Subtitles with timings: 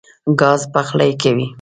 [0.39, 1.47] ګاز پخلی کوي.